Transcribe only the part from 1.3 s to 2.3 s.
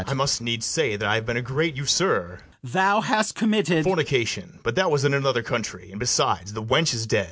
a great usurer. FRIAR